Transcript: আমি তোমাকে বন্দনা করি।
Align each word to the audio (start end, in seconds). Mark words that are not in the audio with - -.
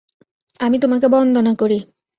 আমি 0.59 0.77
তোমাকে 0.79 1.07
বন্দনা 1.07 1.53
করি। 1.55 1.77